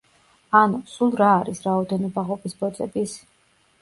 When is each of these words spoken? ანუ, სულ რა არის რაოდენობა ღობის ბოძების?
ანუ, 0.59 0.77
სულ 0.93 1.13
რა 1.21 1.27
არის 1.41 1.61
რაოდენობა 1.67 2.27
ღობის 2.31 2.57
ბოძების? 2.63 3.15